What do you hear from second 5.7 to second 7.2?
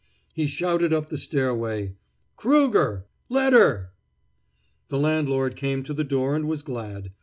to the door and was glad.